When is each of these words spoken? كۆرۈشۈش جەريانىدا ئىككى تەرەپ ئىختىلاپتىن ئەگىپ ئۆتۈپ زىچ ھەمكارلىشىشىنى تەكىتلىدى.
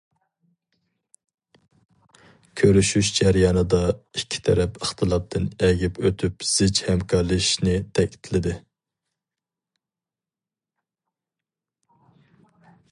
كۆرۈشۈش 2.61 3.11
جەريانىدا 3.17 3.81
ئىككى 3.91 4.39
تەرەپ 4.47 4.79
ئىختىلاپتىن 4.85 5.45
ئەگىپ 5.67 6.01
ئۆتۈپ 6.07 6.47
زىچ 6.53 6.81
ھەمكارلىشىشىنى 6.89 7.77
تەكىتلىدى. 7.99 8.57